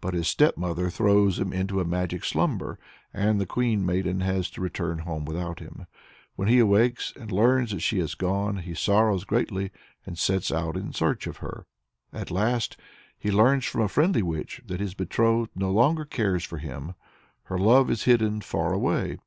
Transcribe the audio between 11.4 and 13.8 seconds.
her. At last he learns